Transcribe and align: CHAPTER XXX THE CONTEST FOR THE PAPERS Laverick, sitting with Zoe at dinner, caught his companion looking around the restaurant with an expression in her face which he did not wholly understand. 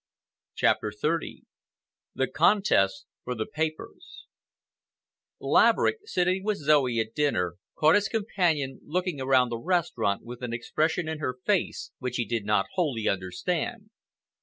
CHAPTER 0.55 0.89
XXX 0.99 1.41
THE 2.15 2.25
CONTEST 2.25 3.05
FOR 3.23 3.35
THE 3.35 3.45
PAPERS 3.45 4.25
Laverick, 5.39 5.99
sitting 6.05 6.43
with 6.43 6.57
Zoe 6.57 6.97
at 6.99 7.13
dinner, 7.13 7.57
caught 7.77 7.93
his 7.93 8.07
companion 8.07 8.79
looking 8.83 9.21
around 9.21 9.49
the 9.49 9.59
restaurant 9.59 10.23
with 10.23 10.41
an 10.41 10.53
expression 10.53 11.07
in 11.07 11.19
her 11.19 11.37
face 11.45 11.91
which 11.99 12.15
he 12.15 12.25
did 12.25 12.45
not 12.45 12.65
wholly 12.73 13.07
understand. 13.07 13.91